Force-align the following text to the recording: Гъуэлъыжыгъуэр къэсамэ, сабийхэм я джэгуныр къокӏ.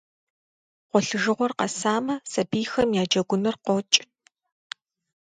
Гъуэлъыжыгъуэр 0.89 1.51
къэсамэ, 1.59 2.15
сабийхэм 2.31 2.89
я 3.01 3.03
джэгуныр 3.09 3.55
къокӏ. 3.63 3.95